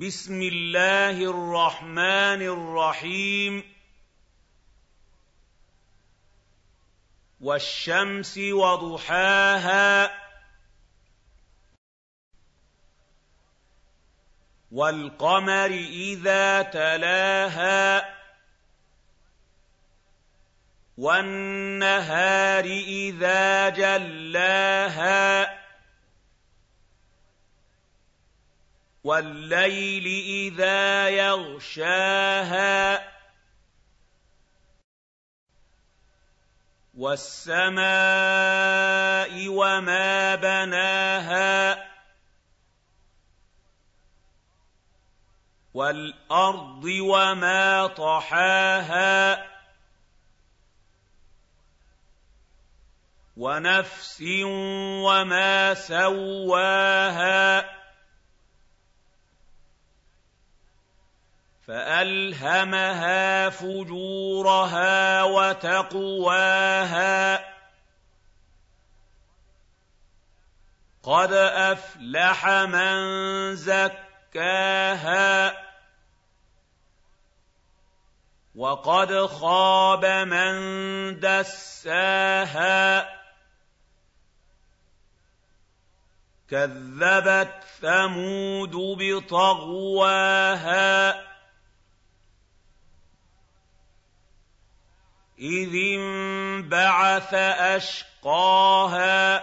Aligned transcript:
بسم 0.00 0.42
الله 0.42 1.30
الرحمن 1.30 2.42
الرحيم. 2.42 3.74
والشمس 7.40 8.38
وضحاها. 8.38 10.10
والقمر 14.72 15.70
إذا 15.90 16.62
تلاها. 16.62 18.16
وَالنَّهَارِ 20.98 22.64
إِذَا 22.86 23.68
جَلَّاهَا. 23.68 25.49
وَاللَّيْلِ 29.04 30.06
إِذَا 30.52 31.08
يَغْشَاهَا 31.08 33.08
وَالسَّمَاءِ 36.94 37.78
وَمَا 39.48 40.34
بَنَاهَا 40.34 41.90
وَالْأَرْضِ 45.74 46.84
وَمَا 46.84 47.86
طَحَاهَا 47.86 49.46
وَنَفْسٍ 53.36 54.22
وَمَا 55.00 55.74
سَوَّاهَا 55.74 57.79
فَأَلْهَمَهَا 61.70 63.48
فُجُورَهَا 63.48 65.22
وَتَقْوَاهَا. 65.22 67.44
قَدْ 71.02 71.32
أَفْلَحَ 71.32 72.48
مَن 72.48 72.96
زَكَّاهَا. 73.56 75.56
وَقَدْ 78.54 79.26
خَابَ 79.26 80.04
مَن 80.04 81.20
دَسَّاهَا. 81.20 83.08
كَذَّبَتْ 86.50 87.64
ثَمُودُ 87.80 88.98
بِطَغْوَاهَا. 88.98 91.29
إِذِ 95.40 95.74
انبَعَثَ 95.74 97.34
أَشْقَاهَا 97.74 99.42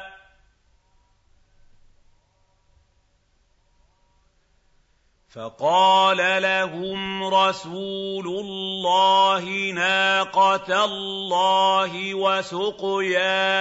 فَقَالَ 5.30 6.42
لَهُمْ 6.42 7.24
رَسُولُ 7.24 8.28
اللَّهِ 8.28 9.72
نَاقَةَ 9.72 10.86
اللَّهِ 10.86 12.16
وَسُقْيَاهَا 12.16 13.58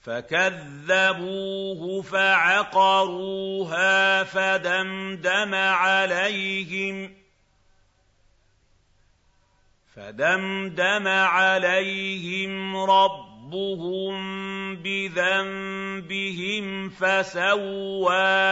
فَكَذَّبُوهُ 0.00 2.02
فَعَقَرُوهَا 2.02 3.04
فَدَمْدَمَ 4.24 5.54
عَلَيْهِمْ 5.54 7.17
فَدَمْدَمَ 9.98 11.08
عَلَيْهِمْ 11.08 12.76
رَبُّهُم 12.76 14.14
بِذَنبِهِمْ 14.76 16.88
فَسَوَّاهَا 16.88 18.48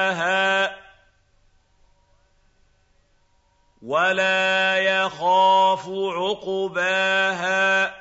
وَلَا 3.82 4.78
يَخَافُ 4.78 5.88
عُقْبَاهَا 5.88 7.94